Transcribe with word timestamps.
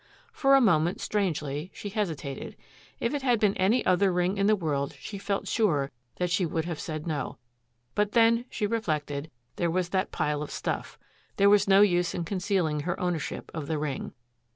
For 0.33 0.55
a 0.55 0.61
moment, 0.61 0.99
strangely, 0.99 1.69
she 1.75 1.89
hesitated. 1.89 2.55
If 2.99 3.13
it 3.13 3.21
had 3.21 3.39
been 3.39 3.53
any 3.53 3.85
other 3.85 4.11
ring 4.11 4.39
in 4.39 4.47
the 4.47 4.55
world 4.55 4.95
she 4.97 5.19
felt 5.19 5.47
sure 5.47 5.91
that 6.15 6.31
she 6.31 6.43
would 6.43 6.65
have 6.65 6.79
said 6.79 7.05
no. 7.05 7.37
But, 7.93 8.13
then, 8.13 8.45
she 8.49 8.65
reflected, 8.65 9.29
there 9.57 9.69
was 9.69 9.89
that 9.89 10.11
pile 10.11 10.41
of 10.41 10.49
stuff. 10.49 10.97
There 11.37 11.51
was 11.51 11.67
no 11.67 11.81
use 11.81 12.15
in 12.15 12.23
concealing 12.25 12.79
her 12.79 12.99
ownership 12.99 13.51
of 13.53 13.67
the 13.67 13.77
ring. 13.77 14.15